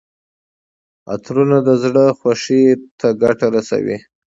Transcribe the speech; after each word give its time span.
عطرونه 1.13 1.57
د 1.67 1.69
زړه 1.83 2.05
خوښۍ 2.19 2.63
ته 2.99 3.07
ګټه 3.21 3.47
رسوي. 3.55 3.97